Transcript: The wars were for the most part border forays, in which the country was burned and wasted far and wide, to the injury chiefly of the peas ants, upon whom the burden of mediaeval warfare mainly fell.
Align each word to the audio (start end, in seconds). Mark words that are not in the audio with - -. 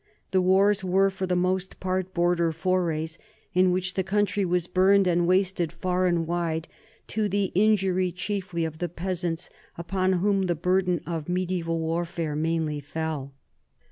The 0.31 0.41
wars 0.41 0.83
were 0.83 1.11
for 1.11 1.27
the 1.27 1.35
most 1.35 1.79
part 1.79 2.11
border 2.11 2.51
forays, 2.51 3.19
in 3.53 3.71
which 3.71 3.93
the 3.93 4.03
country 4.03 4.43
was 4.43 4.65
burned 4.65 5.05
and 5.05 5.27
wasted 5.27 5.71
far 5.71 6.07
and 6.07 6.25
wide, 6.25 6.67
to 7.09 7.29
the 7.29 7.51
injury 7.53 8.11
chiefly 8.11 8.65
of 8.65 8.79
the 8.79 8.89
peas 8.89 9.23
ants, 9.23 9.51
upon 9.77 10.13
whom 10.13 10.47
the 10.47 10.55
burden 10.55 11.01
of 11.05 11.29
mediaeval 11.29 11.79
warfare 11.79 12.35
mainly 12.35 12.79
fell. 12.79 13.35